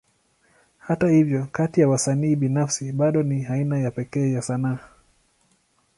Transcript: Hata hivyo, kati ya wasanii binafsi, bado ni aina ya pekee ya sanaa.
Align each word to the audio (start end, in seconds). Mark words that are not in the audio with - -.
Hata 0.77 1.07
hivyo, 1.09 1.47
kati 1.51 1.81
ya 1.81 1.87
wasanii 1.89 2.35
binafsi, 2.35 2.91
bado 2.91 3.23
ni 3.23 3.45
aina 3.45 3.79
ya 3.79 3.91
pekee 3.91 4.31
ya 4.31 4.41
sanaa. 4.41 4.79